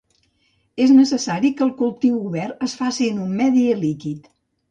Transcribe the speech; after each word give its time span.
És 0.85 0.93
necessari 0.99 1.51
que 1.59 1.63
el 1.65 1.73
cultiu 1.83 2.17
obert 2.31 2.65
es 2.69 2.75
faci 2.79 3.09
en 3.13 3.19
un 3.27 3.37
medi 3.43 3.67
líquid. 3.85 4.27